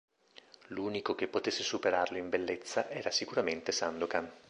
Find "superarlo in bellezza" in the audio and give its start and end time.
1.61-2.89